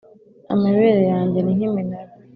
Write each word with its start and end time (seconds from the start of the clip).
amabere 0.53 1.01
yanjye 1.11 1.39
ni 1.41 1.53
nk’iminara; 1.57 2.11